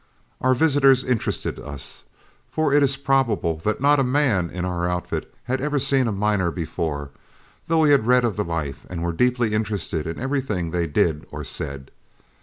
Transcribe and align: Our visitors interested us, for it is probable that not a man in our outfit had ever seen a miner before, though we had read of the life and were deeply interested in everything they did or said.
Our 0.41 0.55
visitors 0.55 1.03
interested 1.03 1.59
us, 1.59 2.05
for 2.49 2.73
it 2.73 2.81
is 2.81 2.97
probable 2.97 3.57
that 3.57 3.79
not 3.81 3.99
a 3.99 4.03
man 4.03 4.49
in 4.49 4.65
our 4.65 4.89
outfit 4.89 5.31
had 5.43 5.61
ever 5.61 5.77
seen 5.77 6.07
a 6.07 6.11
miner 6.11 6.49
before, 6.49 7.11
though 7.67 7.81
we 7.81 7.91
had 7.91 8.07
read 8.07 8.23
of 8.23 8.35
the 8.35 8.43
life 8.43 8.83
and 8.89 9.03
were 9.03 9.11
deeply 9.13 9.53
interested 9.53 10.07
in 10.07 10.19
everything 10.19 10.71
they 10.71 10.87
did 10.87 11.27
or 11.29 11.43
said. 11.43 11.91